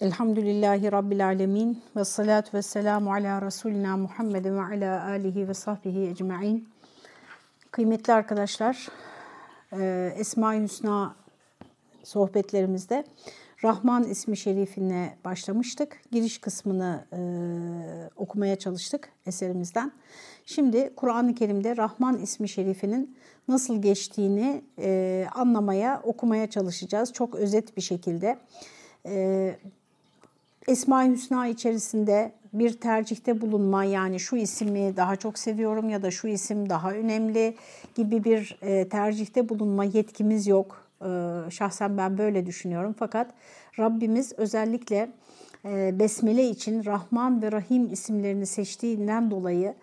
[0.00, 6.08] Elhamdülillahi Rabbil Alemin ve salatu ve selamu ala Resulina Muhammed ve ala alihi ve sahbihi
[6.08, 6.68] ecma'in.
[7.70, 8.88] Kıymetli arkadaşlar,
[9.72, 11.16] e, Esma-i Hüsna
[12.04, 13.04] sohbetlerimizde
[13.64, 16.00] Rahman ismi şerifine başlamıştık.
[16.12, 17.20] Giriş kısmını e,
[18.16, 19.92] okumaya çalıştık eserimizden.
[20.46, 23.16] Şimdi Kur'an-ı Kerim'de Rahman ismi şerifinin
[23.48, 27.12] nasıl geçtiğini e, anlamaya, okumaya çalışacağız.
[27.12, 28.38] Çok özet bir şekilde.
[29.06, 29.56] E,
[30.66, 36.28] Esma-i Hüsna içerisinde bir tercihte bulunma yani şu ismi daha çok seviyorum ya da şu
[36.28, 37.54] isim daha önemli
[37.94, 40.84] gibi bir e, tercihte bulunma yetkimiz yok.
[41.02, 41.06] E,
[41.50, 43.30] şahsen ben böyle düşünüyorum fakat
[43.78, 45.10] Rabbimiz özellikle
[45.64, 49.74] e, Besmele için Rahman ve Rahim isimlerini seçtiğinden dolayı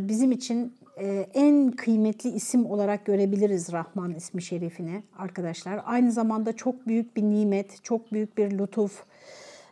[0.00, 0.74] bizim için
[1.34, 5.80] en kıymetli isim olarak görebiliriz Rahman ismi şerifini arkadaşlar.
[5.86, 9.04] Aynı zamanda çok büyük bir nimet, çok büyük bir lütuf.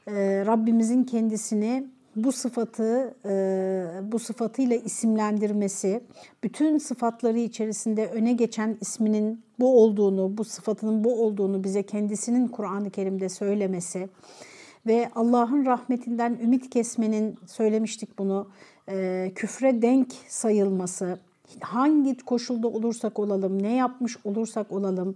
[0.08, 1.86] E, Rabbimizin kendisini
[2.16, 6.00] bu sıfatı e, bu sıfatıyla isimlendirmesi,
[6.44, 12.90] bütün sıfatları içerisinde öne geçen isminin bu olduğunu, bu sıfatının bu olduğunu bize kendisinin Kur'an-ı
[12.90, 14.08] Kerim'de söylemesi
[14.86, 18.50] ve Allah'ın rahmetinden ümit kesmenin söylemiştik bunu
[18.88, 21.18] e, küfre denk sayılması,
[21.60, 25.14] hangi koşulda olursak olalım, ne yapmış olursak olalım,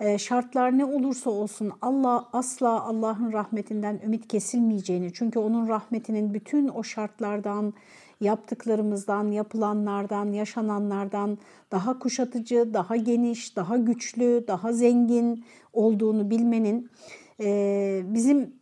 [0.00, 6.68] e, şartlar ne olursa olsun Allah asla Allah'ın rahmetinden ümit kesilmeyeceğini, çünkü onun rahmetinin bütün
[6.68, 7.74] o şartlardan,
[8.20, 11.38] yaptıklarımızdan, yapılanlardan, yaşananlardan
[11.70, 16.90] daha kuşatıcı, daha geniş, daha güçlü, daha zengin olduğunu bilmenin
[17.40, 18.54] e, bizim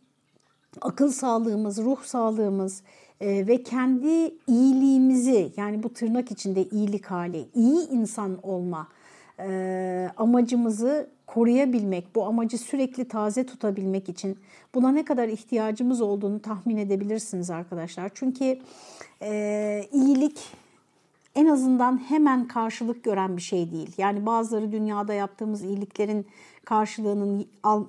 [0.81, 2.83] akıl sağlığımız, ruh sağlığımız,
[3.23, 8.87] e, ve kendi iyiliğimizi yani bu tırnak içinde iyilik hali, iyi insan olma
[9.39, 14.37] e, amacımızı koruyabilmek, bu amacı sürekli taze tutabilmek için
[14.75, 18.11] buna ne kadar ihtiyacımız olduğunu tahmin edebilirsiniz arkadaşlar.
[18.13, 18.59] Çünkü
[19.21, 20.39] e, iyilik
[21.35, 23.91] en azından hemen karşılık gören bir şey değil.
[23.97, 26.25] Yani bazıları dünyada yaptığımız iyiliklerin
[26.65, 27.45] karşılığının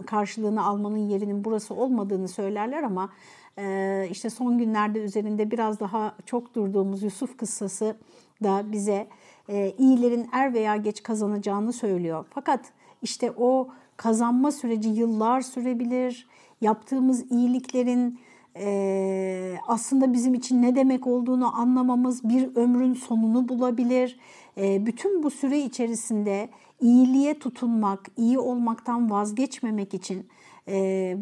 [0.07, 3.11] karşılığını almanın yerinin burası olmadığını söylerler ama
[3.59, 7.97] ee, işte son günlerde üzerinde biraz daha çok durduğumuz Yusuf kıssası
[8.43, 9.07] da bize
[9.49, 12.25] e, iyilerin er veya geç kazanacağını söylüyor.
[12.31, 12.61] Fakat
[13.03, 16.27] işte o kazanma süreci yıllar sürebilir.
[16.61, 18.19] Yaptığımız iyiliklerin
[18.57, 24.19] e, aslında bizim için ne demek olduğunu anlamamız bir ömrün sonunu bulabilir.
[24.59, 26.49] E, bütün bu süre içerisinde
[26.81, 30.27] iyiliğe tutunmak, iyi olmaktan vazgeçmemek için
[30.69, 31.17] e,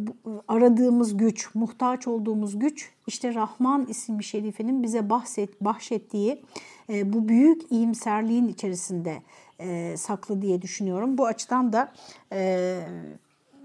[0.49, 6.43] aradığımız güç, muhtaç olduğumuz güç işte Rahman isimli şerifinin bize bahset, bahşettiği
[6.91, 9.23] e, bu büyük iyimserliğin içerisinde
[9.61, 11.19] e, saklı diye düşünüyorum.
[11.19, 11.93] Bu açıdan da
[12.33, 12.79] e,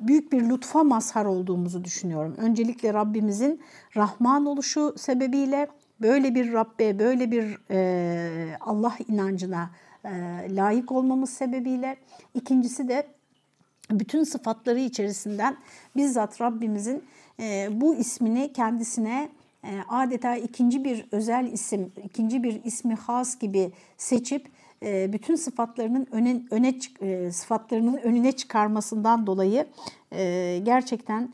[0.01, 2.35] büyük bir lütfa mazhar olduğumuzu düşünüyorum.
[2.37, 3.61] Öncelikle Rabbimizin
[3.95, 5.67] Rahman oluşu sebebiyle
[6.01, 9.69] böyle bir Rabbe, böyle bir e, Allah inancına
[10.05, 10.09] e,
[10.55, 11.97] layık olmamız sebebiyle.
[12.33, 13.16] İkincisi de
[13.91, 15.57] bütün sıfatları içerisinden
[15.95, 17.03] bizzat Rabbimizin
[17.39, 19.29] e, bu ismini kendisine
[19.63, 24.47] e, adeta ikinci bir özel isim, ikinci bir ismi has gibi seçip
[24.83, 26.79] e, bütün sıfatlarının öne, öne
[27.31, 29.67] sıfatlarının önüne çıkarmasından dolayı
[30.63, 31.33] gerçekten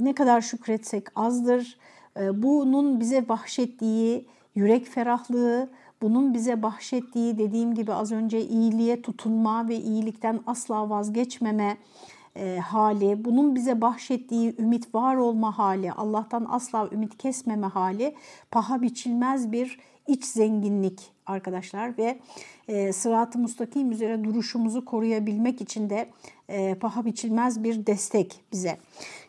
[0.00, 1.78] ne kadar şükretsek azdır.
[2.16, 5.68] E, bunun bize bahşettiği yürek ferahlığı,
[6.02, 11.76] bunun bize bahşettiği dediğim gibi az önce iyiliğe tutunma ve iyilikten asla vazgeçmeme
[12.36, 18.14] e, hali, bunun bize bahşettiği ümit var olma hali, Allah'tan asla ümit kesmeme hali
[18.50, 22.18] paha biçilmez bir iç zenginlik arkadaşlar ve
[22.68, 26.10] e, sırat-ı mustakim üzere duruşumuzu koruyabilmek için de
[26.48, 28.78] e, paha biçilmez bir destek bize.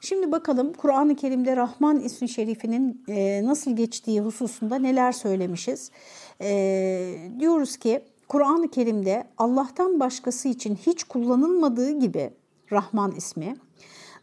[0.01, 5.91] Şimdi bakalım Kur'an-ı Kerim'de Rahman ismi şerifinin e, nasıl geçtiği hususunda neler söylemişiz.
[6.43, 12.33] E, diyoruz ki Kur'an-ı Kerim'de Allah'tan başkası için hiç kullanılmadığı gibi
[12.71, 13.55] Rahman ismi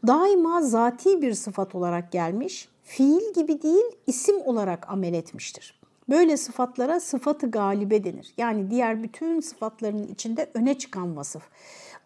[0.07, 5.81] daima zati bir sıfat olarak gelmiş, fiil gibi değil isim olarak amel etmiştir.
[6.09, 8.35] Böyle sıfatlara sıfatı galibe denir.
[8.39, 11.43] Yani diğer bütün sıfatların içinde öne çıkan vasıf.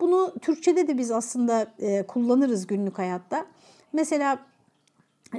[0.00, 3.46] Bunu Türkçe'de de biz aslında e, kullanırız günlük hayatta.
[3.93, 4.38] Mesela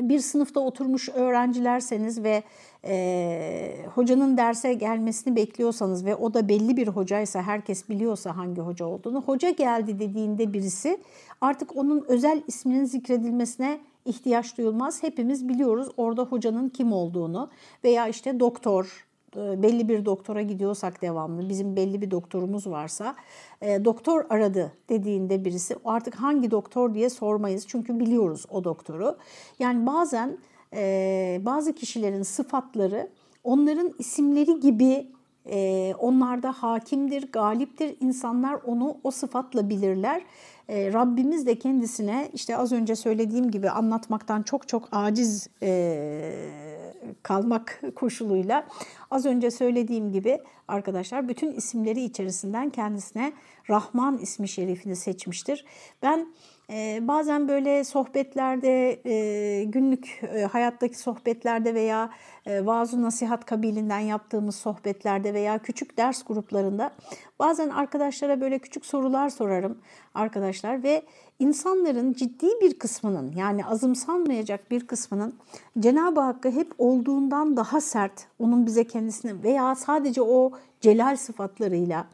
[0.01, 2.43] bir sınıfta oturmuş öğrencilerseniz ve
[2.85, 8.85] e, hocanın derse gelmesini bekliyorsanız ve o da belli bir hocaysa herkes biliyorsa hangi hoca
[8.85, 10.97] olduğunu hoca geldi dediğinde birisi
[11.41, 15.03] artık onun özel isminin zikredilmesine ihtiyaç duyulmaz.
[15.03, 17.49] Hepimiz biliyoruz orada hocanın kim olduğunu
[17.83, 19.04] veya işte doktor
[19.35, 23.15] belli bir doktora gidiyorsak devamlı, bizim belli bir doktorumuz varsa,
[23.61, 29.17] e, doktor aradı dediğinde birisi artık hangi doktor diye sormayız çünkü biliyoruz o doktoru.
[29.59, 30.37] Yani bazen
[30.73, 33.09] e, bazı kişilerin sıfatları
[33.43, 35.07] onların isimleri gibi
[35.49, 37.95] e, onlarda hakimdir, galiptir.
[37.99, 40.21] İnsanlar onu o sıfatla bilirler.
[40.69, 46.74] E, Rabbimiz de kendisine işte az önce söylediğim gibi anlatmaktan çok çok aciz e,
[47.23, 48.67] kalmak koşuluyla
[49.11, 53.33] az önce söylediğim gibi arkadaşlar bütün isimleri içerisinden kendisine
[53.69, 55.65] Rahman ismi şerifini seçmiştir.
[56.01, 56.27] Ben
[56.69, 62.09] e, bazen böyle sohbetlerde, e, günlük e, hayattaki sohbetlerde veya
[62.45, 66.91] e, vaaz nasihat kabilinden yaptığımız sohbetlerde veya küçük ders gruplarında
[67.39, 69.77] bazen arkadaşlara böyle küçük sorular sorarım
[70.13, 71.01] arkadaşlar ve
[71.39, 75.33] insanların ciddi bir kısmının yani azımsanmayacak bir kısmının
[75.79, 80.51] Cenab-ı Hakk'a hep olduğundan daha sert, onun bize kendisini veya sadece o
[80.81, 82.07] celal sıfatlarıyla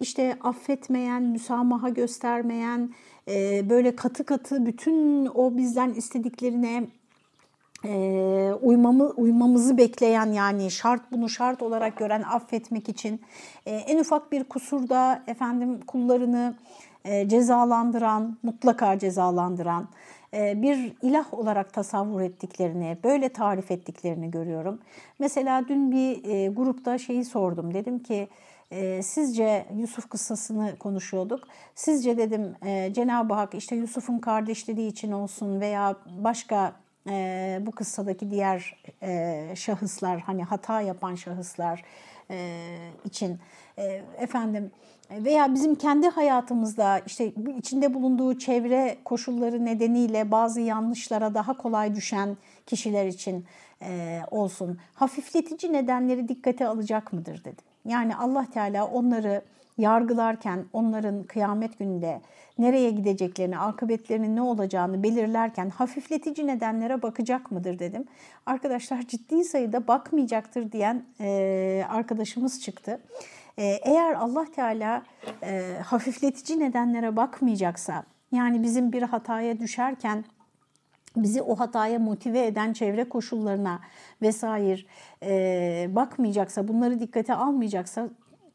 [0.00, 2.94] işte affetmeyen, müsamaha göstermeyen,
[3.28, 6.86] e, böyle katı katı bütün o bizden istediklerine
[7.84, 13.20] e, uymamı, uymamızı bekleyen yani şart bunu şart olarak gören affetmek için
[13.66, 16.54] e, en ufak bir kusurda efendim kullarını
[17.04, 19.88] e, cezalandıran, mutlaka cezalandıran
[20.34, 24.78] e, bir ilah olarak tasavvur ettiklerini, böyle tarif ettiklerini görüyorum.
[25.18, 27.74] Mesela dün bir e, grupta şeyi sordum.
[27.74, 28.28] Dedim ki
[29.02, 31.48] sizce Yusuf kıssasını konuşuyorduk.
[31.74, 32.54] Sizce dedim
[32.94, 36.72] Cenab-ı Hak işte Yusuf'un kardeşleri için olsun veya başka
[37.08, 41.82] e, bu kıssadaki diğer e, şahıslar hani hata yapan şahıslar
[42.30, 42.58] e,
[43.04, 43.38] için
[43.78, 44.70] e, efendim
[45.10, 52.36] veya bizim kendi hayatımızda işte içinde bulunduğu çevre koşulları nedeniyle bazı yanlışlara daha kolay düşen
[52.66, 53.44] kişiler için
[53.82, 57.64] e, olsun hafifletici nedenleri dikkate alacak mıdır dedim.
[57.84, 59.42] Yani Allah Teala onları
[59.78, 62.20] yargılarken, onların kıyamet gününde
[62.58, 68.04] nereye gideceklerini, akıbetlerinin ne olacağını belirlerken hafifletici nedenlere bakacak mıdır dedim.
[68.46, 73.00] Arkadaşlar ciddi sayıda bakmayacaktır diyen e, arkadaşımız çıktı.
[73.58, 75.02] E, eğer Allah Teala
[75.42, 80.24] e, hafifletici nedenlere bakmayacaksa, yani bizim bir hataya düşerken
[81.16, 83.80] bizi o hataya motive eden çevre koşullarına
[84.22, 84.80] vesaire
[85.22, 88.08] e, bakmayacaksa, bunları dikkate almayacaksa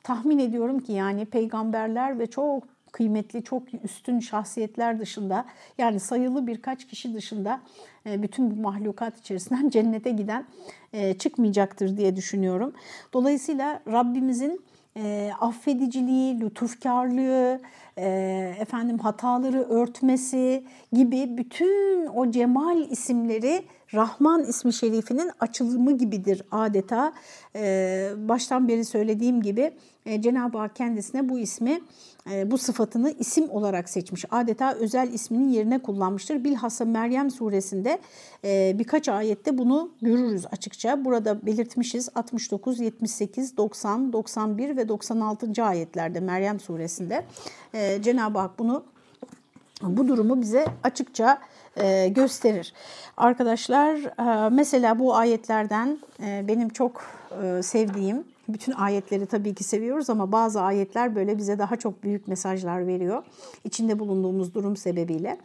[0.04, 5.46] tahmin ediyorum ki yani peygamberler ve çok kıymetli, çok üstün şahsiyetler dışında
[5.78, 7.62] yani sayılı birkaç kişi dışında
[8.06, 10.46] e, bütün bu mahlukat içerisinden cennete giden
[10.94, 12.74] e, çıkmayacaktır diye düşünüyorum.
[13.14, 14.62] Dolayısıyla Rabbimizin
[14.98, 17.62] e, affediciliği, lütufkarlığı,
[18.60, 20.64] efendim hataları örtmesi
[20.94, 23.64] gibi bütün o cemal isimleri
[23.94, 27.14] Rahman ismi şerifinin açılımı gibidir adeta.
[28.30, 29.72] baştan beri söylediğim gibi
[30.20, 31.82] Cenab-ı Hak kendisine bu ismi
[32.46, 34.26] bu sıfatını isim olarak seçmiş.
[34.32, 36.44] Adeta özel isminin yerine kullanmıştır.
[36.44, 38.00] Bilhassa Meryem suresinde
[38.44, 41.06] e, birkaç ayette bunu görürüz açıkça.
[41.06, 45.64] Burada belirtmişiz 69, 78, 90, 91 ve 96.
[45.64, 47.26] ayetlerde Meryem suresinde
[47.74, 48.84] e, Cenab-ı Hak bunu
[49.82, 51.40] bu durumu bize açıkça
[52.10, 52.74] gösterir.
[53.18, 54.00] Arkadaşlar
[54.50, 57.02] mesela bu ayetlerden benim çok
[57.62, 58.24] sevdiğim
[58.54, 63.24] bütün ayetleri tabii ki seviyoruz ama bazı ayetler böyle bize daha çok büyük mesajlar veriyor.
[63.64, 65.38] İçinde bulunduğumuz durum sebebiyle.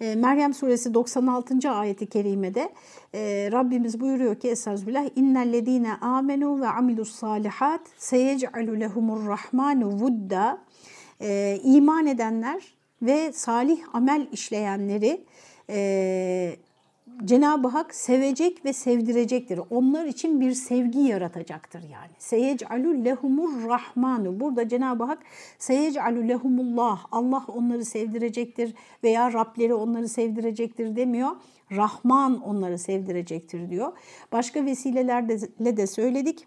[0.00, 1.70] Ee, Meryem suresi 96.
[1.70, 2.72] ayeti kerimede
[3.14, 10.58] e, Rabbimiz buyuruyor ki Estağfirullah innellezine amenu ve amilus salihat seyec'alu lehumur rahmanu vudda
[11.20, 15.24] e, iman edenler ve salih amel işleyenleri
[15.70, 16.56] e,
[17.24, 19.60] Cenab-ı Hak sevecek ve sevdirecektir.
[19.70, 22.10] Onlar için bir sevgi yaratacaktır yani.
[22.18, 24.40] Seyec'alü lehumur rahmanu.
[24.40, 25.18] Burada Cenab-ı Hak
[25.58, 27.06] seyec'alü lehumullah.
[27.12, 31.30] Allah onları sevdirecektir veya Rableri onları sevdirecektir demiyor.
[31.72, 33.92] Rahman onları sevdirecektir diyor.
[34.32, 36.46] Başka vesilelerle de söyledik.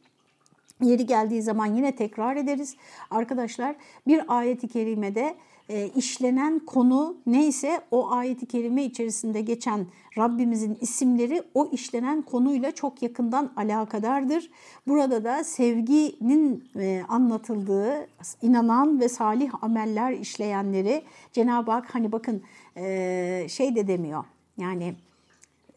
[0.82, 2.76] Yeri geldiği zaman yine tekrar ederiz.
[3.12, 3.76] Arkadaşlar
[4.08, 5.36] bir ayeti kerimede
[5.70, 13.02] e, işlenen konu neyse o ayeti kerime içerisinde geçen Rabbimizin isimleri o işlenen konuyla çok
[13.02, 14.50] yakından alakadardır.
[14.88, 18.08] Burada da sevginin e, anlatıldığı
[18.42, 22.42] inanan ve salih ameller işleyenleri Cenab-ı Hak hani bakın
[22.78, 24.24] e, şey de demiyor
[24.58, 24.96] yani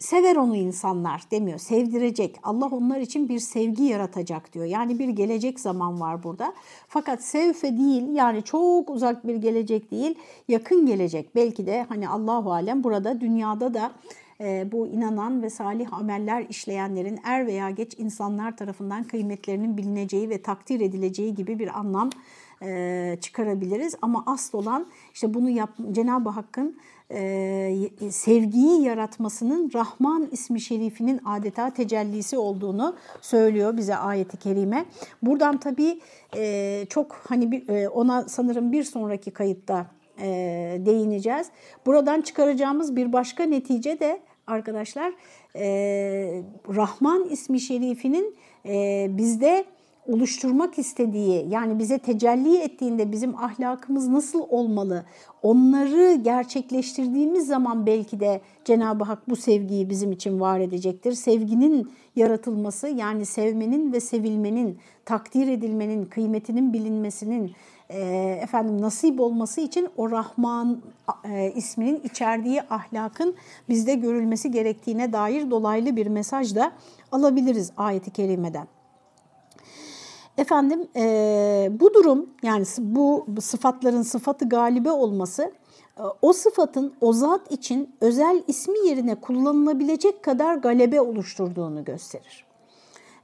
[0.01, 1.59] sever onu insanlar demiyor.
[1.59, 2.37] Sevdirecek.
[2.43, 4.65] Allah onlar için bir sevgi yaratacak diyor.
[4.65, 6.53] Yani bir gelecek zaman var burada.
[6.89, 10.15] Fakat sevfe değil yani çok uzak bir gelecek değil.
[10.49, 11.35] Yakın gelecek.
[11.35, 13.93] Belki de hani Allahu alem burada dünyada da
[14.41, 20.43] e, bu inanan ve salih ameller işleyenlerin er veya geç insanlar tarafından kıymetlerinin bilineceği ve
[20.43, 22.11] takdir edileceği gibi bir anlam
[22.63, 23.95] e, çıkarabiliriz.
[24.03, 26.77] Ama asıl olan işte bunu yap, Cenab-ı Hakk'ın
[27.13, 34.85] e, sevgiyi yaratmasının Rahman ismi şerifinin adeta tecellisi olduğunu söylüyor bize ayeti kerime.
[35.23, 36.01] Buradan tabii
[36.37, 39.87] e, çok hani bir, e, ona sanırım bir sonraki kayıtta
[40.19, 40.27] e,
[40.87, 41.47] değineceğiz.
[41.87, 45.13] Buradan çıkaracağımız bir başka netice de arkadaşlar
[45.57, 45.65] e,
[46.77, 48.37] Rahman ismi şerifinin
[48.67, 49.65] e, bizde
[50.09, 55.05] oluşturmak istediği yani bize tecelli ettiğinde bizim ahlakımız nasıl olmalı
[55.43, 61.13] onları gerçekleştirdiğimiz zaman belki de Cenab-ı Hak bu sevgiyi bizim için var edecektir.
[61.13, 67.53] Sevginin yaratılması yani sevmenin ve sevilmenin, takdir edilmenin, kıymetinin bilinmesinin
[67.89, 68.01] e,
[68.43, 70.83] efendim nasip olması için o Rahman
[71.25, 73.35] e, isminin içerdiği ahlakın
[73.69, 76.73] bizde görülmesi gerektiğine dair dolaylı bir mesaj da
[77.13, 78.80] alabiliriz ayeti kerimeden.
[80.39, 85.53] Efendim e, bu durum yani bu sıfatların sıfatı galibe olması
[85.99, 92.45] e, o sıfatın o zat için özel ismi yerine kullanılabilecek kadar galebe oluşturduğunu gösterir.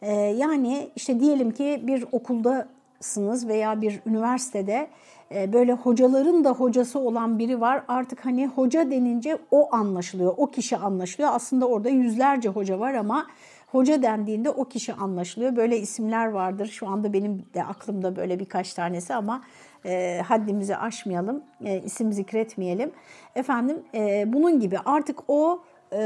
[0.03, 4.89] E, yani işte diyelim ki bir okuldasınız veya bir üniversitede
[5.35, 7.83] e, böyle hocaların da hocası olan biri var.
[7.89, 11.31] Artık hani hoca denince o anlaşılıyor, o kişi anlaşılıyor.
[11.33, 13.27] Aslında orada yüzlerce hoca var ama
[13.67, 15.57] Hoca dendiğinde o kişi anlaşılıyor.
[15.57, 16.67] Böyle isimler vardır.
[16.67, 19.43] Şu anda benim de aklımda böyle birkaç tanesi ama
[19.85, 22.91] e, haddimizi aşmayalım, e, isim zikretmeyelim.
[23.35, 25.99] Efendim e, bunun gibi artık o e,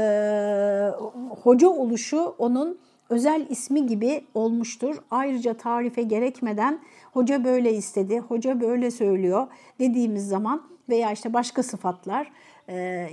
[1.43, 4.95] hoca oluşu onun özel ismi gibi olmuştur.
[5.11, 6.79] Ayrıca tarife gerekmeden
[7.13, 9.47] hoca böyle istedi, hoca böyle söylüyor
[9.79, 12.31] dediğimiz zaman veya işte başka sıfatlar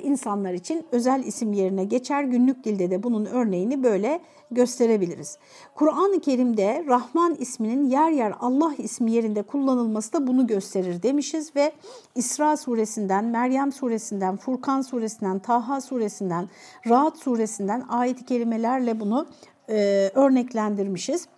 [0.03, 2.23] insanlar için özel isim yerine geçer.
[2.23, 5.39] Günlük dilde de bunun örneğini böyle gösterebiliriz.
[5.75, 11.73] Kur'an-ı Kerim'de Rahman isminin yer yer Allah ismi yerinde kullanılması da bunu gösterir demişiz ve
[12.15, 16.49] İsra suresinden, Meryem suresinden, Furkan suresinden, Taha suresinden,
[16.89, 19.27] Rahat suresinden ayet-i kerimelerle bunu
[19.69, 19.75] e,
[20.15, 21.29] örneklendirmişiz.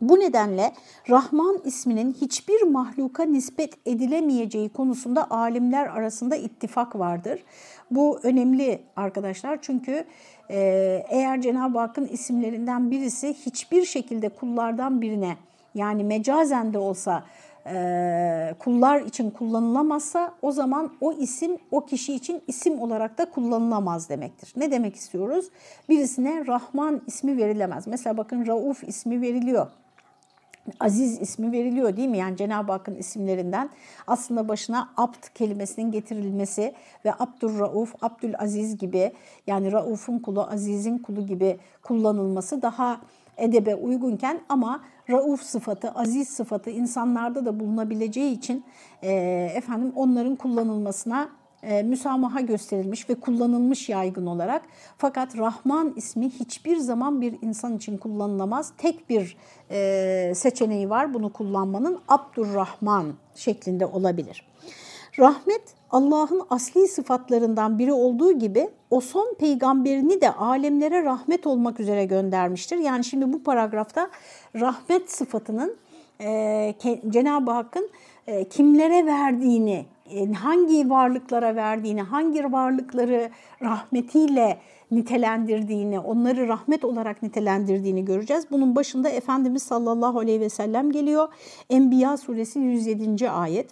[0.00, 0.72] Bu nedenle
[1.10, 7.44] Rahman isminin hiçbir mahluka nispet edilemeyeceği konusunda alimler arasında ittifak vardır.
[7.90, 10.04] Bu önemli arkadaşlar çünkü
[10.50, 10.58] e,
[11.08, 15.36] eğer Cenab-ı Hakk'ın isimlerinden birisi hiçbir şekilde kullardan birine
[15.74, 17.24] yani mecazen de olsa
[17.66, 24.08] e, kullar için kullanılamazsa o zaman o isim o kişi için isim olarak da kullanılamaz
[24.08, 24.52] demektir.
[24.56, 25.48] Ne demek istiyoruz?
[25.88, 27.86] Birisine Rahman ismi verilemez.
[27.86, 29.66] Mesela bakın Rauf ismi veriliyor.
[30.80, 32.18] Aziz ismi veriliyor değil mi?
[32.18, 33.70] Yani Cenab-ı Hakk'ın isimlerinden
[34.06, 39.12] aslında başına Abd kelimesinin getirilmesi ve Abdurrauf, Abdülaziz gibi
[39.46, 43.00] yani Rauf'un kulu, Aziz'in kulu gibi kullanılması daha
[43.36, 48.64] edebe uygunken ama Rauf sıfatı, aziz sıfatı insanlarda da bulunabileceği için
[49.02, 49.12] e,
[49.54, 51.28] efendim onların kullanılmasına
[51.62, 54.62] e, müsamaha gösterilmiş ve kullanılmış yaygın olarak.
[54.98, 58.72] Fakat Rahman ismi hiçbir zaman bir insan için kullanılamaz.
[58.78, 59.36] Tek bir
[59.70, 64.44] e, seçeneği var bunu kullanmanın Abdurrahman şeklinde olabilir.
[65.18, 72.04] Rahmet Allah'ın asli sıfatlarından biri olduğu gibi o son peygamberini de alemlere rahmet olmak üzere
[72.04, 72.76] göndermiştir.
[72.76, 74.10] Yani şimdi bu paragrafta
[74.54, 75.76] rahmet sıfatının
[76.20, 76.74] e,
[77.08, 77.90] Cenab-ı Hakk'ın
[78.26, 79.86] e, kimlere verdiğini
[80.34, 83.30] hangi varlıklara verdiğini, hangi varlıkları
[83.62, 84.58] rahmetiyle
[84.90, 88.46] nitelendirdiğini, onları rahmet olarak nitelendirdiğini göreceğiz.
[88.50, 91.28] Bunun başında Efendimiz sallallahu aleyhi ve sellem geliyor.
[91.70, 93.30] Enbiya suresi 107.
[93.30, 93.70] ayet.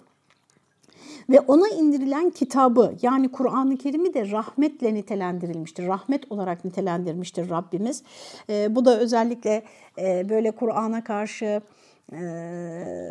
[1.29, 5.87] Ve ona indirilen kitabı yani Kur'an-ı Kerim'i de rahmetle nitelendirilmiştir.
[5.87, 8.03] Rahmet olarak nitelendirmiştir Rabbimiz.
[8.49, 9.63] E, bu da özellikle
[9.97, 11.61] e, böyle Kur'an'a karşı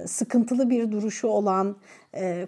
[0.07, 1.76] sıkıntılı bir duruşu olan,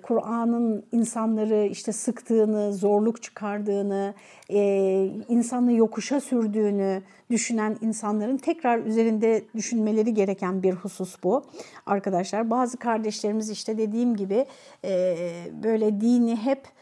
[0.02, 4.14] Kur'an'ın insanları işte sıktığını, zorluk çıkardığını,
[5.28, 11.44] insanı yokuşa sürdüğünü düşünen insanların tekrar üzerinde düşünmeleri gereken bir husus bu.
[11.86, 14.46] Arkadaşlar bazı kardeşlerimiz işte dediğim gibi
[15.62, 16.77] böyle dini hep E,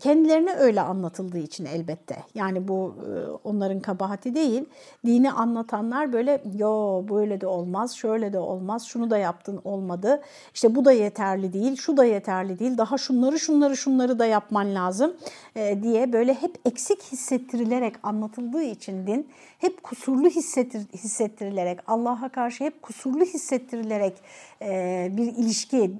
[0.00, 2.16] kendilerine öyle anlatıldığı için elbette.
[2.34, 4.64] Yani bu e, onların kabahati değil.
[5.06, 10.22] Dini anlatanlar böyle yo böyle de olmaz, şöyle de olmaz, şunu da yaptın olmadı.
[10.54, 12.78] İşte bu da yeterli değil, şu da yeterli değil.
[12.78, 15.12] Daha şunları şunları şunları da yapman lazım
[15.56, 22.64] e, diye böyle hep eksik hissettirilerek anlatıldığı için din hep kusurlu hissettir, hissettirilerek Allah'a karşı
[22.64, 24.12] hep kusurlu hissettirilerek
[25.16, 25.92] bir ilişki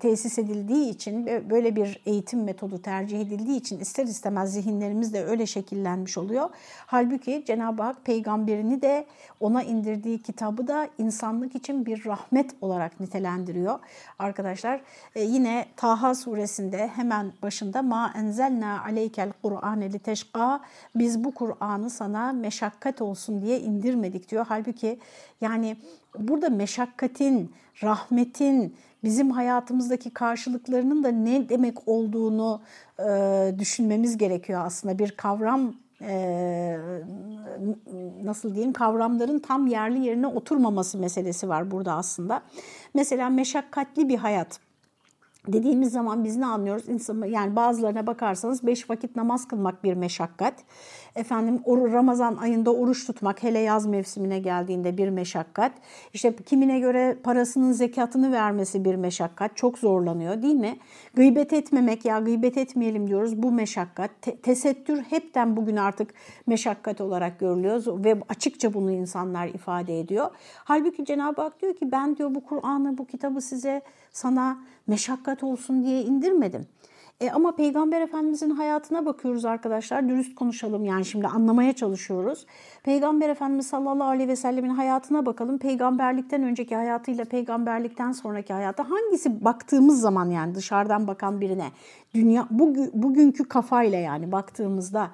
[0.00, 5.24] tesis edildiği için böyle bir eğitim metodu tercih tercih edildiği için ister istemez zihinlerimiz de
[5.24, 6.50] öyle şekillenmiş oluyor.
[6.86, 9.06] Halbuki Cenab-ı Hak peygamberini de
[9.40, 13.78] ona indirdiği kitabı da insanlık için bir rahmet olarak nitelendiriyor.
[14.18, 14.80] Arkadaşlar
[15.14, 20.60] e, yine Taha suresinde hemen başında ma enzelna aleykel Kur'ane li teşqa
[20.94, 24.46] biz bu Kur'an'ı sana meşakkat olsun diye indirmedik diyor.
[24.48, 24.98] Halbuki
[25.40, 25.76] yani
[26.18, 32.62] burada meşakkatin, rahmetin, bizim hayatımızdaki karşılıklarının da ne demek olduğunu
[32.98, 34.98] e, düşünmemiz gerekiyor aslında.
[34.98, 36.76] Bir kavram e,
[38.22, 42.42] nasıl diyeyim kavramların tam yerli yerine oturmaması meselesi var burada aslında.
[42.94, 44.60] Mesela meşakkatli bir hayat
[45.48, 46.88] dediğimiz zaman biz ne anlıyoruz?
[46.88, 50.54] İnsan, yani bazılarına bakarsanız beş vakit namaz kılmak bir meşakkat.
[51.16, 55.72] Efendim Ramazan ayında oruç tutmak hele yaz mevsimine geldiğinde bir meşakkat.
[56.12, 59.56] İşte kimine göre parasının zekatını vermesi bir meşakkat.
[59.56, 60.78] Çok zorlanıyor değil mi?
[61.14, 64.10] Gıybet etmemek ya gıybet etmeyelim diyoruz bu meşakkat.
[64.22, 66.14] Te tesettür hepten bugün artık
[66.46, 70.30] meşakkat olarak görülüyor ve açıkça bunu insanlar ifade ediyor.
[70.64, 75.84] Halbuki Cenab-ı Hak diyor ki ben diyor bu Kur'an'ı bu kitabı size sana meşakkat olsun
[75.84, 76.66] diye indirmedim.
[77.22, 80.08] E ama Peygamber Efendimizin hayatına bakıyoruz arkadaşlar.
[80.08, 82.46] Dürüst konuşalım yani şimdi anlamaya çalışıyoruz.
[82.82, 85.58] Peygamber Efendimiz sallallahu aleyhi ve sellemin hayatına bakalım.
[85.58, 91.70] Peygamberlikten önceki hayatıyla peygamberlikten sonraki hayata hangisi baktığımız zaman yani dışarıdan bakan birine
[92.14, 95.10] dünya bugün, bugünkü kafayla yani baktığımızda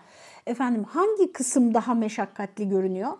[0.47, 3.13] efendim hangi kısım daha meşakkatli görünüyor?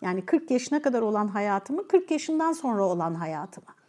[0.00, 3.81] Yani 40 yaşına kadar olan hayatımı, 40 yaşından sonra olan hayatımı.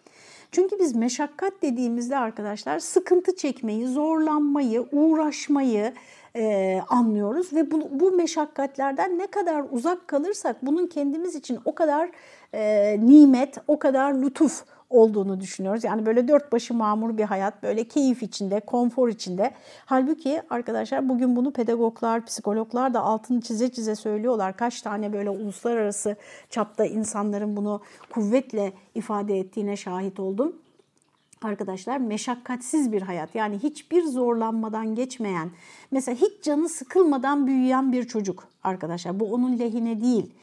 [0.53, 5.93] Çünkü biz meşakkat dediğimizde arkadaşlar sıkıntı çekmeyi, zorlanmayı, uğraşmayı
[6.35, 7.53] e, anlıyoruz.
[7.53, 12.09] Ve bu, bu meşakkatlerden ne kadar uzak kalırsak bunun kendimiz için o kadar
[12.53, 15.83] e, nimet, o kadar lütuf olduğunu düşünüyoruz.
[15.83, 19.51] Yani böyle dört başı mamur bir hayat, böyle keyif içinde, konfor içinde.
[19.85, 24.57] Halbuki arkadaşlar bugün bunu pedagoglar, psikologlar da altını çize çize söylüyorlar.
[24.57, 26.15] Kaç tane böyle uluslararası
[26.49, 30.55] çapta insanların bunu kuvvetle ifade ettiğine şahit oldum
[31.43, 35.49] arkadaşlar meşakkatsiz bir hayat yani hiçbir zorlanmadan geçmeyen
[35.91, 40.33] mesela hiç canı sıkılmadan büyüyen bir çocuk arkadaşlar bu onun lehine değil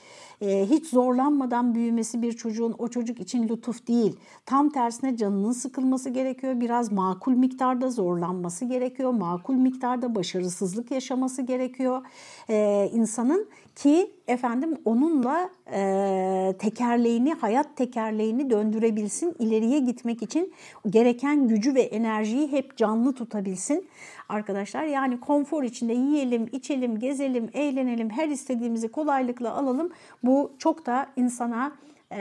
[0.40, 4.16] e, hiç zorlanmadan büyümesi bir çocuğun o çocuk için lütuf değil.
[4.46, 6.60] Tam tersine canının sıkılması gerekiyor.
[6.60, 9.10] Biraz makul miktarda zorlanması gerekiyor.
[9.10, 12.06] Makul miktarda başarısızlık yaşaması gerekiyor.
[12.50, 20.52] E, insanın ki efendim onunla e, tekerleğini, hayat tekerleğini döndürebilsin, ileriye gitmek için
[20.90, 23.88] gereken gücü ve enerjiyi hep canlı tutabilsin
[24.28, 24.84] arkadaşlar.
[24.84, 29.92] Yani konfor içinde yiyelim, içelim, gezelim, eğlenelim, her istediğimizi kolaylıkla alalım.
[30.22, 31.72] Bu çok da insana
[32.12, 32.20] e,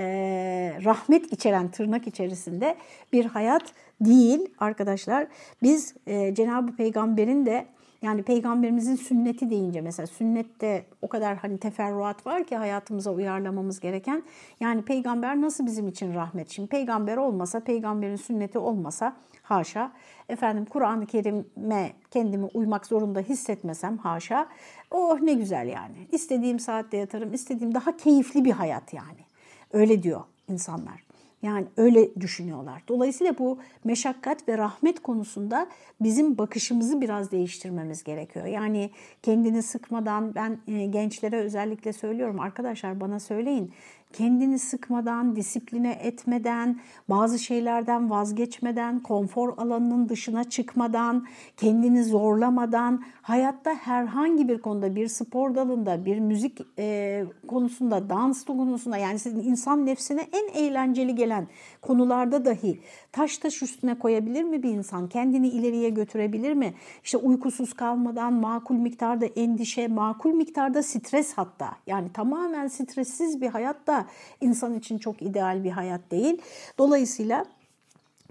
[0.83, 2.75] rahmet içeren tırnak içerisinde
[3.13, 3.63] bir hayat
[4.01, 5.27] değil arkadaşlar.
[5.63, 7.65] Biz e, Cenab-ı Peygamber'in de
[8.01, 14.23] yani peygamberimizin sünneti deyince mesela sünnette o kadar hani teferruat var ki hayatımıza uyarlamamız gereken.
[14.59, 16.49] Yani peygamber nasıl bizim için rahmet?
[16.49, 19.91] Şimdi peygamber olmasa, peygamberin sünneti olmasa haşa.
[20.29, 24.47] Efendim Kur'an-ı Kerim'e kendimi uymak zorunda hissetmesem haşa.
[24.91, 26.07] Oh ne güzel yani.
[26.12, 29.25] İstediğim saatte yatarım, istediğim daha keyifli bir hayat yani.
[29.73, 31.08] Öyle diyor insanlar.
[31.41, 32.84] Yani öyle düşünüyorlar.
[32.88, 35.67] Dolayısıyla bu meşakkat ve rahmet konusunda
[36.02, 38.45] bizim bakışımızı biraz değiştirmemiz gerekiyor.
[38.45, 38.89] Yani
[39.23, 43.73] kendini sıkmadan ben e, gençlere özellikle söylüyorum arkadaşlar bana söyleyin
[44.13, 54.49] kendini sıkmadan, disipline etmeden, bazı şeylerden vazgeçmeden, konfor alanının dışına çıkmadan, kendini zorlamadan, hayatta herhangi
[54.49, 60.21] bir konuda, bir spor dalında, bir müzik e, konusunda, dans konusunda yani sizin insan nefsine
[60.21, 61.47] en eğlenceli gelen
[61.81, 65.09] konularda dahi taş taş üstüne koyabilir mi bir insan?
[65.09, 66.73] Kendini ileriye götürebilir mi?
[67.03, 71.69] İşte uykusuz kalmadan makul miktarda endişe, makul miktarda stres hatta.
[71.87, 73.98] Yani tamamen stressiz bir hayatta
[74.41, 76.41] insan için çok ideal bir hayat değil.
[76.77, 77.45] Dolayısıyla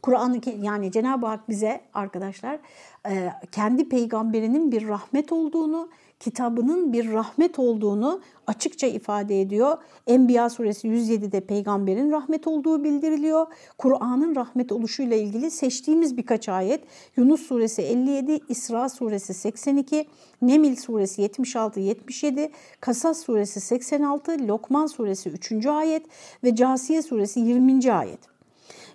[0.02, 2.58] Kur'an-ı yani Cenab-ı Hak bize arkadaşlar
[3.52, 5.88] kendi peygamberinin bir rahmet olduğunu,
[6.20, 9.78] kitabının bir rahmet olduğunu açıkça ifade ediyor.
[10.06, 13.46] Enbiya suresi 107'de peygamberin rahmet olduğu bildiriliyor.
[13.78, 16.80] Kur'an'ın rahmet oluşuyla ilgili seçtiğimiz birkaç ayet
[17.16, 20.06] Yunus suresi 57, İsra suresi 82,
[20.42, 22.50] Nemil suresi 76-77,
[22.80, 25.66] Kasas suresi 86, Lokman suresi 3.
[25.66, 26.06] ayet
[26.44, 27.92] ve Casiye suresi 20.
[27.92, 28.20] ayet.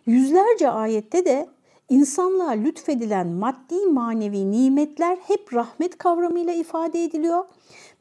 [0.05, 1.47] Yüzlerce ayette de
[1.93, 7.45] insanlığa lütfedilen maddi manevi nimetler hep rahmet kavramıyla ifade ediliyor.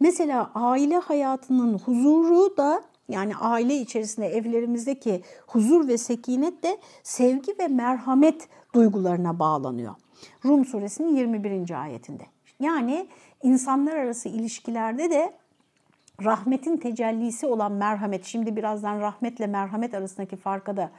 [0.01, 7.69] Mesela aile hayatının huzuru da yani aile içerisinde evlerimizdeki huzur ve sekinet de sevgi ve
[7.69, 9.95] merhamet duygularına bağlanıyor.
[10.45, 11.83] Rum suresinin 21.
[11.83, 12.23] ayetinde.
[12.61, 13.07] Yani
[13.43, 15.33] insanlar arası ilişkilerde de
[16.25, 20.91] rahmetin tecellisi olan merhamet, şimdi birazdan rahmetle merhamet arasındaki farka da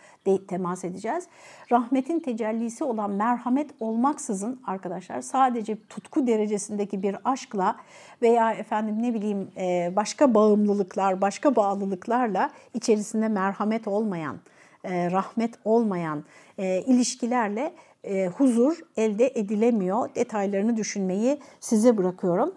[0.47, 1.27] temas edeceğiz.
[1.71, 7.75] Rahmetin tecellisi olan merhamet olmaksızın arkadaşlar sadece tutku derecesindeki bir aşkla
[8.21, 14.39] veya efendim ne bileyim e, başka bağımlılıklar, başka bağlılıklarla içerisinde merhamet olmayan,
[14.83, 16.23] e, rahmet olmayan
[18.03, 20.09] e, huzur elde edilemiyor.
[20.15, 22.53] Detaylarını düşünmeyi size bırakıyorum.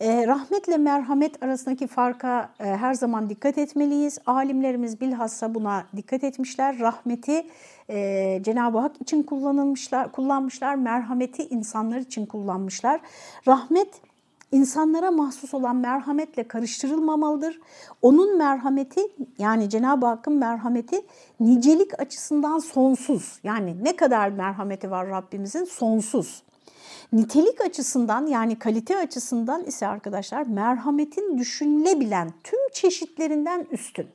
[0.00, 4.18] E, rahmetle merhamet arasındaki farka e, her zaman dikkat etmeliyiz.
[4.26, 6.78] Alimlerimiz bilhassa buna dikkat etmişler.
[6.78, 7.46] Rahmeti
[7.90, 10.74] e, Cenab-ı Hak için kullanılmışlar, kullanmışlar.
[10.74, 13.00] Merhameti insanlar için kullanmışlar.
[13.48, 13.88] Rahmet
[14.52, 17.60] insanlara mahsus olan merhametle karıştırılmamalıdır.
[18.02, 19.00] Onun merhameti
[19.38, 21.00] yani Cenab-ı Hakk'ın merhameti
[21.40, 23.38] nicelik açısından sonsuz.
[23.42, 26.42] Yani ne kadar merhameti var Rabbimizin sonsuz.
[27.12, 34.06] Nitelik açısından yani kalite açısından ise arkadaşlar merhametin düşünülebilen tüm çeşitlerinden üstün.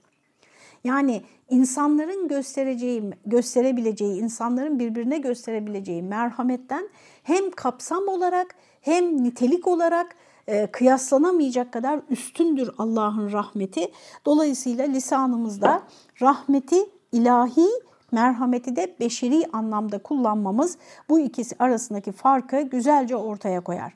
[0.84, 6.89] Yani insanların göstereceği, gösterebileceği, insanların birbirine gösterebileceği merhametten
[7.24, 10.15] hem kapsam olarak hem nitelik olarak
[10.48, 13.92] e, kıyaslanamayacak kadar üstündür Allah'ın rahmeti.
[14.26, 15.84] Dolayısıyla lisanımızda
[16.22, 16.78] rahmeti
[17.12, 17.68] ilahi
[18.12, 20.78] merhameti de beşeri anlamda kullanmamız
[21.10, 23.94] bu ikisi arasındaki farkı güzelce ortaya koyar.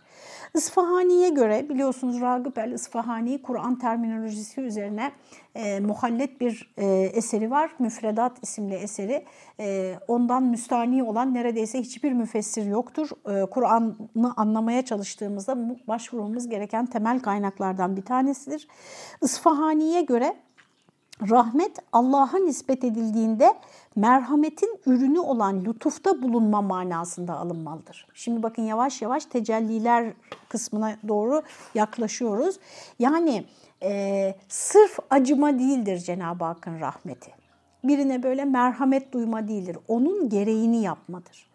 [0.58, 5.12] İsfahani'ye göre biliyorsunuz Ragıp el İsfahani Kur'an terminolojisi üzerine
[5.56, 7.72] e, muhallet bir e, eseri var.
[7.80, 9.26] Müfredat isimli eseri.
[9.60, 13.10] E, ondan müstani olan neredeyse hiçbir müfessir yoktur.
[13.30, 18.68] E, Kur'an'ı anlamaya çalıştığımızda başvurmamız gereken temel kaynaklardan bir tanesidir.
[19.22, 20.36] İsfahani'ye göre
[21.22, 23.54] rahmet Allah'a nispet edildiğinde
[23.98, 28.08] merhametin ürünü olan lütufta bulunma manasında alınmalıdır.
[28.14, 30.14] Şimdi bakın yavaş yavaş tecelliler
[30.50, 31.42] kısmına doğru
[31.76, 32.60] yaklaşıyoruz.
[33.00, 33.46] Yani
[33.84, 37.32] e, sırf acıma değildir Cenab-ı Hakk'ın rahmeti.
[37.84, 39.78] Birine böyle merhamet duyma değildir.
[39.88, 41.48] Onun gereğini yapmadır.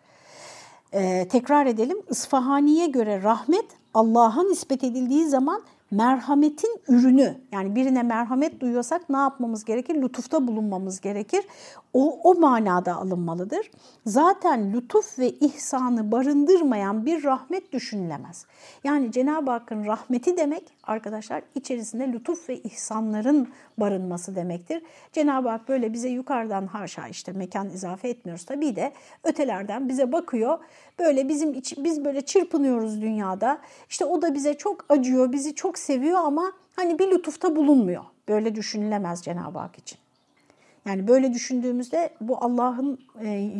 [0.92, 1.98] E, tekrar edelim.
[2.10, 9.64] İsfahani'ye göre rahmet Allah'a nispet edildiği zaman merhametin ürünü yani birine merhamet duyuyorsak ne yapmamız
[9.64, 9.94] gerekir?
[9.94, 11.44] Lütufta bulunmamız gerekir.
[11.94, 13.70] O, o manada alınmalıdır.
[14.06, 18.46] Zaten lütuf ve ihsanı barındırmayan bir rahmet düşünülemez.
[18.84, 24.82] Yani Cenab-ı Hakk'ın rahmeti demek arkadaşlar içerisinde lütuf ve ihsanların barınması demektir.
[25.12, 28.92] Cenab-ı Hak böyle bize yukarıdan haşa işte mekan izafe etmiyoruz tabii de
[29.24, 30.58] ötelerden bize bakıyor.
[30.98, 33.58] Böyle bizim iç, biz böyle çırpınıyoruz dünyada.
[33.88, 38.04] İşte o da bize çok acıyor, bizi çok seviyor ama hani bir lütufta bulunmuyor.
[38.28, 40.01] Böyle düşünülemez Cenab-ı Hak için.
[40.86, 43.50] Yani böyle düşündüğümüzde bu Allah'ın e,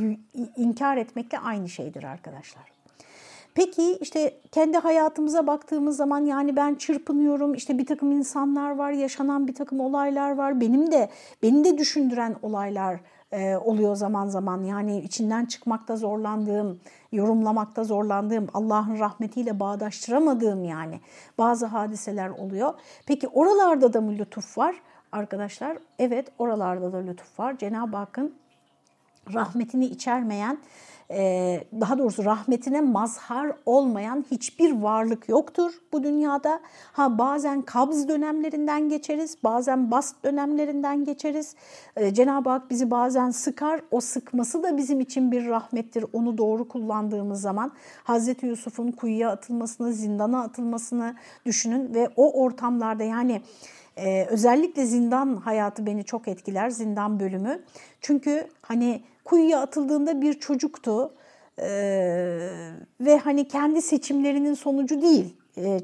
[0.56, 2.72] inkar etmekle aynı şeydir arkadaşlar.
[3.54, 9.48] Peki işte kendi hayatımıza baktığımız zaman yani ben çırpınıyorum işte bir takım insanlar var yaşanan
[9.48, 11.10] bir takım olaylar var benim de
[11.42, 13.00] beni de düşündüren olaylar
[13.32, 16.80] e, oluyor zaman zaman yani içinden çıkmakta zorlandığım
[17.12, 21.00] yorumlamakta zorlandığım Allah'ın rahmetiyle bağdaştıramadığım yani
[21.38, 22.74] bazı hadiseler oluyor.
[23.06, 24.76] Peki oralarda da mı lütuf var?
[25.12, 27.58] Arkadaşlar evet oralarda da lütuf var.
[27.58, 28.34] Cenab-ı Hakk'ın
[29.34, 30.58] rahmetini içermeyen
[31.14, 36.60] ee, daha doğrusu rahmetine mazhar olmayan hiçbir varlık yoktur bu dünyada.
[36.92, 41.54] Ha bazen kabz dönemlerinden geçeriz, bazen bast dönemlerinden geçeriz.
[41.96, 46.04] Ee, Cenab-ı Hak bizi bazen sıkar, o sıkması da bizim için bir rahmettir.
[46.12, 47.72] Onu doğru kullandığımız zaman
[48.04, 51.14] Hazreti Yusuf'un kuyuya atılmasını, zindana atılmasını
[51.46, 53.42] düşünün ve o ortamlarda yani
[53.96, 57.62] ee, özellikle zindan hayatı beni çok etkiler, zindan bölümü.
[58.00, 61.14] Çünkü hani kuyuya atıldığında bir çocuktu
[61.58, 62.48] ee,
[63.00, 65.36] ve hani kendi seçimlerinin sonucu değil.
[65.56, 65.80] Ee,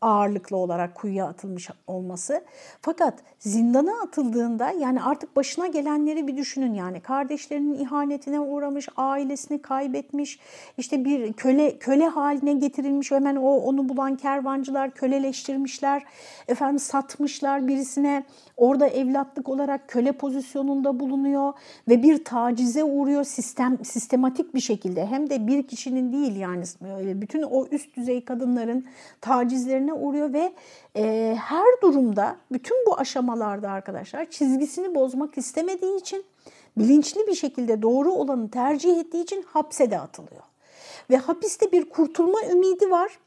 [0.00, 2.44] ağırlıklı olarak kuyuya atılmış olması.
[2.82, 6.74] Fakat zindana atıldığında yani artık başına gelenleri bir düşünün.
[6.74, 10.38] Yani kardeşlerinin ihanetine uğramış, ailesini kaybetmiş,
[10.78, 16.04] işte bir köle köle haline getirilmiş hemen o onu bulan kervancılar köleleştirmişler,
[16.48, 18.24] efendim satmışlar birisine.
[18.56, 21.52] Orada evlatlık olarak köle pozisyonunda bulunuyor
[21.88, 25.06] ve bir tacize uğruyor sistem sistematik bir şekilde.
[25.06, 26.64] Hem de bir kişinin değil yani
[27.20, 28.84] bütün o üst düzey kadınların
[29.20, 30.52] tacizlerine uğruyor ve
[30.96, 36.24] e, her durumda bütün bu aşamalarda arkadaşlar çizgisini bozmak istemediği için
[36.78, 40.42] bilinçli bir şekilde doğru olanı tercih ettiği için hapse de atılıyor.
[41.10, 43.18] Ve hapiste bir kurtulma ümidi var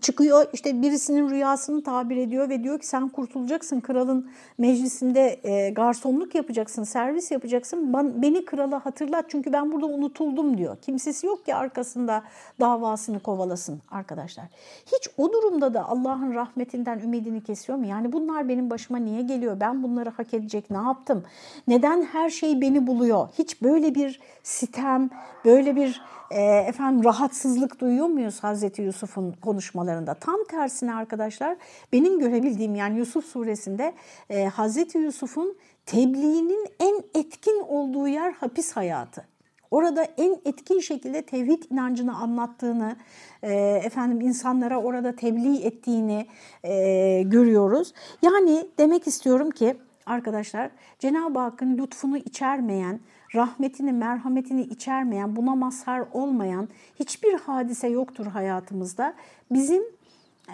[0.00, 6.34] çıkıyor işte birisinin rüyasını tabir ediyor ve diyor ki sen kurtulacaksın kralın meclisinde e, garsonluk
[6.34, 10.76] yapacaksın servis yapacaksın ben, beni krala hatırlat çünkü ben burada unutuldum diyor.
[10.76, 12.22] Kimsesi yok ki arkasında
[12.60, 14.44] davasını kovalasın arkadaşlar.
[14.86, 17.86] Hiç o durumda da Allah'ın rahmetinden ümidini kesiyor mu?
[17.86, 19.60] Yani bunlar benim başıma niye geliyor?
[19.60, 21.24] Ben bunları hak edecek ne yaptım?
[21.68, 23.28] Neden her şey beni buluyor?
[23.38, 25.10] Hiç böyle bir sitem,
[25.44, 29.83] böyle bir e, efendim rahatsızlık duyuyor muyuz Hazreti Yusuf'un konuşmalarında?
[30.14, 31.56] Tam tersine arkadaşlar
[31.92, 33.94] benim görebildiğim yani Yusuf suresinde
[34.30, 39.34] e, Hazreti Yusuf'un tebliğinin en etkin olduğu yer hapis hayatı.
[39.70, 42.96] Orada en etkin şekilde tevhid inancını anlattığını,
[43.42, 46.26] e, efendim insanlara orada tebliğ ettiğini
[46.64, 47.92] e, görüyoruz.
[48.22, 53.00] Yani demek istiyorum ki arkadaşlar Cenab-ı Hakk'ın lütfunu içermeyen,
[53.34, 56.68] rahmetini, merhametini içermeyen, buna mazhar olmayan
[57.00, 59.14] hiçbir hadise yoktur hayatımızda.
[59.50, 59.82] Bizim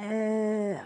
[0.03, 0.77] e,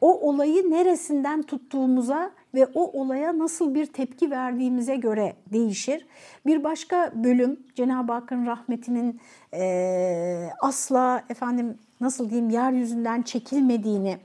[0.00, 6.06] o olayı neresinden tuttuğumuza ve o olaya nasıl bir tepki verdiğimize göre değişir.
[6.46, 9.20] Bir başka bölüm Cenab-ı Hakk'ın rahmetinin
[9.54, 14.18] e, asla efendim nasıl diyeyim yeryüzünden çekilmediğini,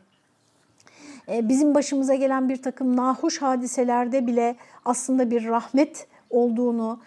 [1.27, 7.00] bizim başımıza gelen bir takım nahoş hadiselerde bile aslında bir rahmet olduğunu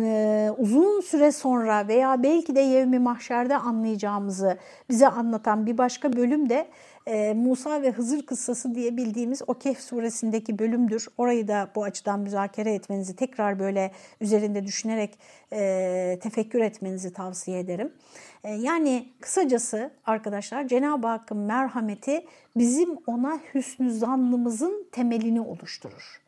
[0.00, 4.58] e, uzun süre sonra veya belki de yevmi mahşerde anlayacağımızı
[4.88, 6.68] bize anlatan bir başka bölüm de
[7.06, 11.08] e, Musa ve Hızır kıssası diye bildiğimiz o Kehf suresindeki bölümdür.
[11.18, 15.18] Orayı da bu açıdan müzakere etmenizi tekrar böyle üzerinde düşünerek
[15.52, 17.92] e, tefekkür etmenizi tavsiye ederim.
[18.58, 26.21] Yani kısacası arkadaşlar Cenab-ı Hakk'ın merhameti bizim ona hüsnü zannımızın temelini oluşturur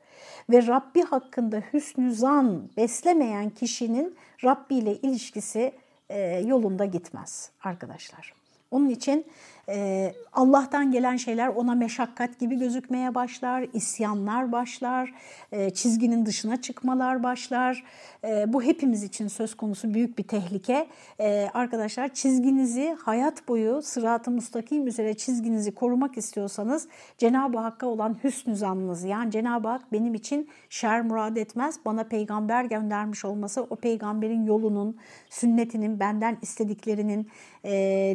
[0.50, 5.72] ve Rabbi hakkında hüsnü zan beslemeyen kişinin Rabbi ile ilişkisi
[6.08, 8.34] e, yolunda gitmez arkadaşlar.
[8.70, 9.26] Onun için
[9.68, 15.14] e, Allah'tan gelen şeyler ona meşakkat gibi gözükmeye başlar, isyanlar başlar,
[15.52, 17.84] e, çizginin dışına çıkmalar başlar.
[18.24, 20.86] E, bu hepimiz için söz konusu büyük bir tehlike.
[21.20, 28.56] E, arkadaşlar çizginizi hayat boyu sırat-ı mustakim üzere çizginizi korumak istiyorsanız Cenab-ı Hakk'a olan hüsnü
[28.56, 31.78] zannınızı yani Cenab-ı Hak benim için şer murad etmez.
[31.84, 34.96] Bana peygamber göndermiş olması o peygamberin yolunun,
[35.30, 37.28] sünnetinin, benden istediklerinin
[37.64, 37.70] e,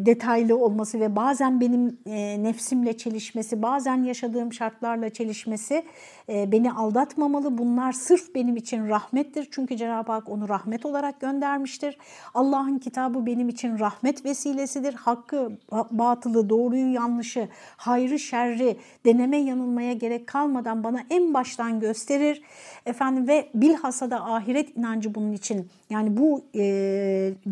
[0.05, 5.85] detaylı olması ve bazen benim e, nefsimle çelişmesi, bazen yaşadığım şartlarla çelişmesi
[6.29, 7.57] e, beni aldatmamalı.
[7.57, 9.47] Bunlar sırf benim için rahmettir.
[9.51, 11.97] Çünkü Cenab-ı Hak onu rahmet olarak göndermiştir.
[12.33, 14.93] Allah'ın kitabı benim için rahmet vesilesidir.
[14.93, 15.51] Hakkı,
[15.91, 17.47] batılı, doğruyu, yanlışı,
[17.77, 22.41] hayrı, şerri deneme yanılmaya gerek kalmadan bana en baştan gösterir.
[22.85, 25.67] Efendim ve bilhassa da ahiret inancı bunun için.
[25.89, 26.63] Yani bu e,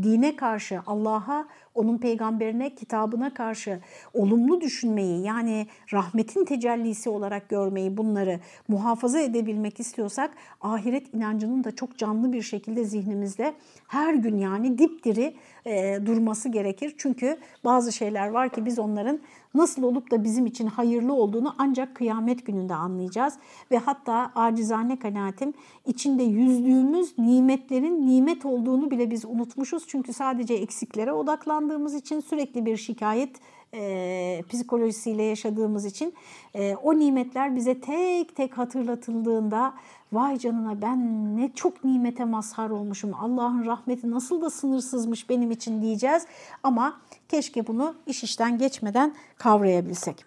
[0.03, 1.47] dine karşı Allah'a
[1.77, 3.79] onun peygamberine, kitabına karşı
[4.13, 11.97] olumlu düşünmeyi yani rahmetin tecellisi olarak görmeyi bunları muhafaza edebilmek istiyorsak ahiret inancının da çok
[11.97, 13.53] canlı bir şekilde zihnimizde
[13.87, 15.35] her gün yani dipdiri
[15.67, 16.95] e, durması gerekir.
[16.97, 19.19] Çünkü bazı şeyler var ki biz onların
[19.53, 23.33] nasıl olup da bizim için hayırlı olduğunu ancak kıyamet gününde anlayacağız.
[23.71, 25.53] Ve hatta acizane kanaatim
[25.85, 29.83] içinde yüzdüğümüz nimetlerin nimet olduğunu bile biz unutmuşuz.
[29.87, 33.35] Çünkü sadece eksiklere odaklandığımız için sürekli bir şikayet
[33.73, 36.13] e, psikolojisiyle yaşadığımız için
[36.55, 39.73] e, o nimetler bize tek tek hatırlatıldığında
[40.13, 40.97] vay canına ben
[41.37, 46.25] ne çok nimete mazhar olmuşum Allah'ın rahmeti nasıl da sınırsızmış benim için diyeceğiz
[46.63, 46.97] ama
[47.29, 50.25] keşke bunu iş işten geçmeden kavrayabilsek.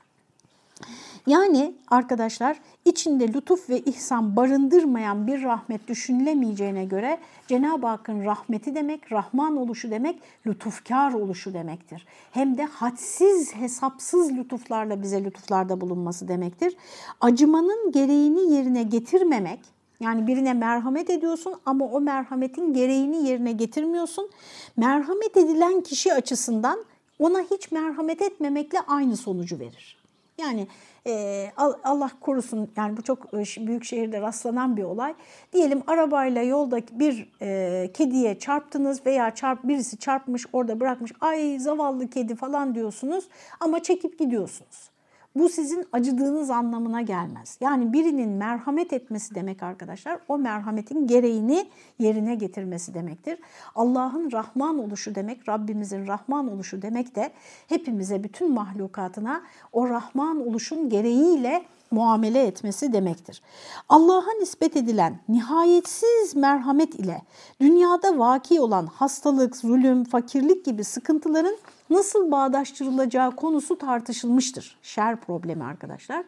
[1.27, 9.13] Yani arkadaşlar içinde lütuf ve ihsan barındırmayan bir rahmet düşünülemeyeceğine göre Cenab-ı Hakk'ın rahmeti demek,
[9.13, 12.07] Rahman oluşu demek, lütufkar oluşu demektir.
[12.31, 16.77] Hem de hadsiz, hesapsız lütuflarla bize lütuflarda bulunması demektir.
[17.21, 19.61] Acımanın gereğini yerine getirmemek,
[20.01, 24.31] yani birine merhamet ediyorsun ama o merhametin gereğini yerine getirmiyorsun.
[24.77, 26.85] Merhamet edilen kişi açısından
[27.19, 30.01] ona hiç merhamet etmemekle aynı sonucu verir.
[30.39, 30.67] Yani
[31.07, 31.47] e,
[31.85, 35.15] Allah korusun yani bu çok e, büyük şehirde rastlanan bir olay.
[35.53, 42.11] Diyelim arabayla yolda bir e, kediye çarptınız veya çarp birisi çarpmış orada bırakmış ay zavallı
[42.11, 43.25] kedi falan diyorsunuz
[43.61, 44.91] ama çekip gidiyorsunuz.
[45.37, 47.59] Bu sizin acıdığınız anlamına gelmez.
[47.61, 53.39] Yani birinin merhamet etmesi demek arkadaşlar o merhametin gereğini yerine getirmesi demektir.
[53.75, 57.33] Allah'ın Rahman oluşu demek, Rabbimizin Rahman oluşu demek de
[57.69, 63.43] hepimize, bütün mahlukatına o Rahman oluşun gereğiyle muamele etmesi demektir.
[63.89, 67.23] Allah'a nispet edilen nihayetsiz merhamet ile
[67.61, 71.57] dünyada vaki olan hastalık, zulüm, fakirlik gibi sıkıntıların
[71.91, 74.79] nasıl bağdaştırılacağı konusu tartışılmıştır.
[74.83, 76.25] Şer problemi arkadaşlar.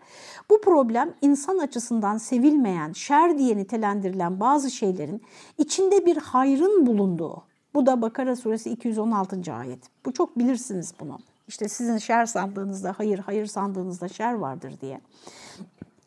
[0.51, 5.22] Bu problem insan açısından sevilmeyen, şer diye nitelendirilen bazı şeylerin
[5.59, 7.42] içinde bir hayrın bulunduğu.
[7.75, 9.53] Bu da Bakara suresi 216.
[9.53, 9.81] ayet.
[10.07, 11.18] Bu çok bilirsiniz bunu.
[11.48, 15.01] İşte sizin şer sandığınızda hayır, hayır sandığınızda şer vardır diye.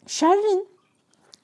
[0.07, 0.74] Şerrin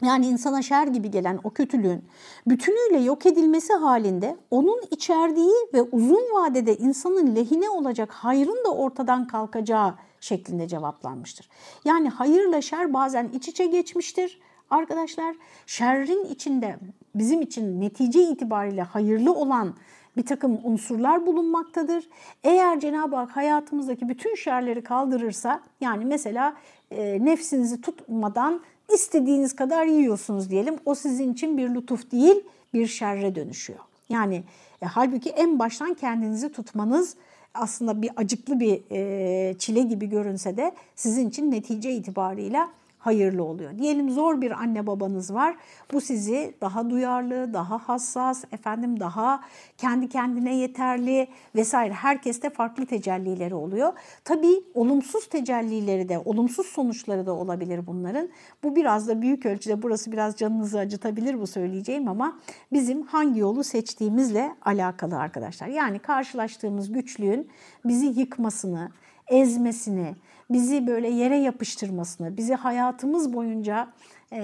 [0.02, 2.04] yani insana şer gibi gelen o kötülüğün
[2.48, 9.28] bütünüyle yok edilmesi halinde onun içerdiği ve uzun vadede insanın lehine olacak hayrın da ortadan
[9.28, 11.50] kalkacağı şeklinde cevaplanmıştır.
[11.86, 14.40] Yani hayırla şer bazen iç içe geçmiştir.
[14.70, 15.36] Arkadaşlar
[15.66, 16.80] şerrin içinde
[17.16, 19.74] bizim için netice itibariyle hayırlı olan
[20.18, 22.10] bir takım unsurlar bulunmaktadır.
[22.44, 26.54] Eğer Cenab-ı Hak hayatımızdaki bütün şerleri kaldırırsa yani mesela
[26.92, 28.62] e, nefsinizi tutmadan
[28.96, 30.76] istediğiniz kadar yiyorsunuz diyelim.
[30.86, 33.80] O sizin için bir lütuf değil bir şerre dönüşüyor.
[34.10, 34.44] Yani
[34.82, 37.16] e, halbuki en baştan kendinizi tutmanız
[37.54, 42.70] aslında bir acıklı bir e, çile gibi görünse de sizin için netice itibarıyla
[43.02, 43.78] hayırlı oluyor.
[43.78, 45.56] Diyelim zor bir anne babanız var.
[45.92, 49.42] Bu sizi daha duyarlı, daha hassas, efendim daha
[49.78, 51.94] kendi kendine yeterli vesaire.
[51.94, 53.94] Herkeste farklı tecellileri oluyor.
[54.26, 58.30] Tabii olumsuz tecellileri de, olumsuz sonuçları da olabilir bunların.
[58.64, 62.40] Bu biraz da büyük ölçüde burası biraz canınızı acıtabilir bu söyleyeceğim ama
[62.74, 65.68] bizim hangi yolu seçtiğimizle alakalı arkadaşlar.
[65.68, 67.48] Yani karşılaştığımız güçlüğün
[67.86, 68.92] bizi yıkmasını,
[69.32, 70.16] ezmesini,
[70.50, 73.88] bizi böyle yere yapıştırmasını, bizi hayatımız boyunca
[74.34, 74.42] e,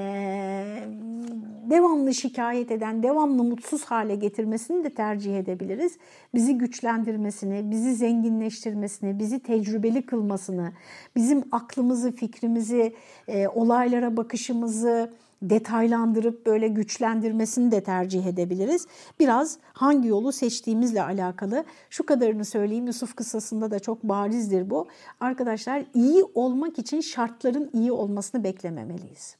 [1.69, 5.97] devamlı şikayet eden, devamlı mutsuz hale getirmesini de tercih edebiliriz.
[6.33, 10.71] Bizi güçlendirmesini, bizi zenginleştirmesini, bizi tecrübeli kılmasını,
[11.15, 12.95] bizim aklımızı, fikrimizi,
[13.27, 18.87] e, olaylara bakışımızı, detaylandırıp böyle güçlendirmesini de tercih edebiliriz.
[19.19, 21.63] Biraz hangi yolu seçtiğimizle alakalı.
[21.89, 24.87] Şu kadarını söyleyeyim Yusuf kıssasında da çok barizdir bu.
[25.19, 29.35] Arkadaşlar iyi olmak için şartların iyi olmasını beklememeliyiz.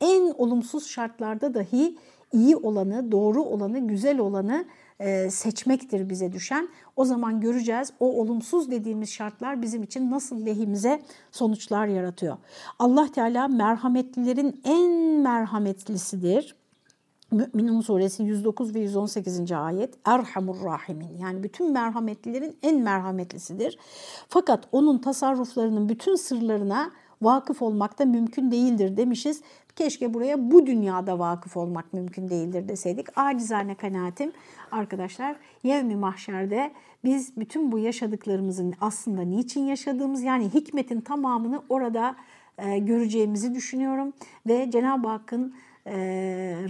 [0.00, 1.96] En olumsuz şartlarda dahi
[2.32, 4.64] iyi olanı, doğru olanı, güzel olanı
[5.30, 6.68] seçmektir bize düşen.
[6.96, 12.36] O zaman göreceğiz o olumsuz dediğimiz şartlar bizim için nasıl lehimize sonuçlar yaratıyor.
[12.78, 16.56] Allah Teala merhametlilerin en merhametlisidir.
[17.32, 19.52] Mü'minun suresi 109 ve 118.
[19.52, 23.78] ayet Erhamur Rahimin yani bütün merhametlilerin en merhametlisidir.
[24.28, 26.90] Fakat onun tasarruflarının bütün sırlarına
[27.22, 29.42] vakıf olmak da mümkün değildir demişiz.
[29.76, 33.18] Keşke buraya bu dünyada vakıf olmak mümkün değildir deseydik.
[33.18, 34.32] Acizane kanaatim
[34.70, 36.72] arkadaşlar yevmi mahşerde
[37.04, 42.16] biz bütün bu yaşadıklarımızın aslında niçin yaşadığımız yani hikmetin tamamını orada
[42.58, 44.12] e, göreceğimizi düşünüyorum.
[44.46, 45.54] Ve Cenab-ı Hakk'ın
[45.86, 45.94] e,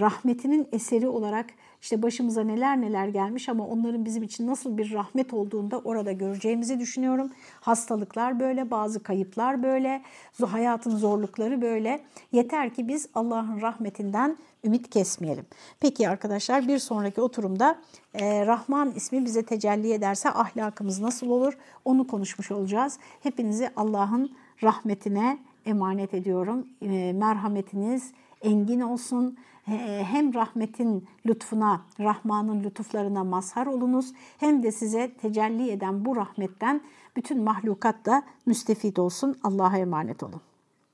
[0.01, 1.47] rahmetinin eseri olarak
[1.83, 6.13] işte başımıza neler neler gelmiş ama onların bizim için nasıl bir rahmet olduğunu da orada
[6.13, 7.31] göreceğimizi düşünüyorum.
[7.61, 10.03] Hastalıklar böyle, bazı kayıplar böyle,
[10.47, 12.01] hayatın zorlukları böyle.
[12.33, 15.47] Yeter ki biz Allah'ın rahmetinden ümit kesmeyelim.
[15.81, 17.79] Peki arkadaşlar bir sonraki oturumda
[18.15, 22.99] e, Rahman ismi bize tecelli ederse ahlakımız nasıl olur onu konuşmuş olacağız.
[23.23, 26.67] Hepinizi Allah'ın rahmetine emanet ediyorum.
[26.83, 35.71] E, merhametiniz engin olsun hem rahmetin lütfuna, Rahman'ın lütuflarına mazhar olunuz hem de size tecelli
[35.71, 36.81] eden bu rahmetten
[37.17, 39.39] bütün mahlukat da müstefit olsun.
[39.43, 40.41] Allah'a emanet olun.